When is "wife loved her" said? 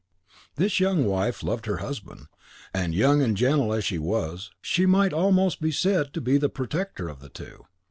1.05-1.77